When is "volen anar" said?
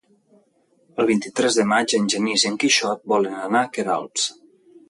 3.15-3.63